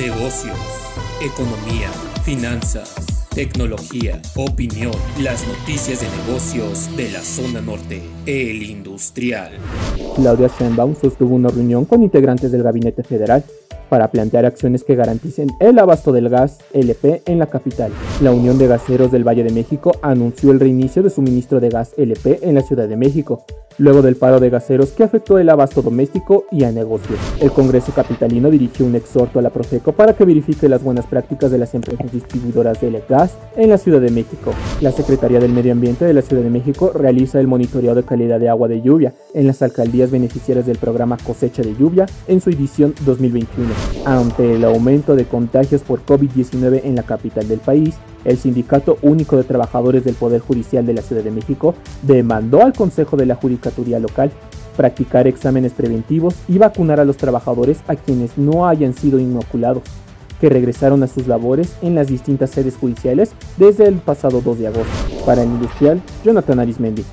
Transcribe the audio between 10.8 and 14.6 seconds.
sostuvo una reunión con integrantes del gabinete federal para plantear